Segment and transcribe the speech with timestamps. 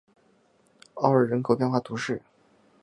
[0.95, 2.23] 奥尔人口变化图示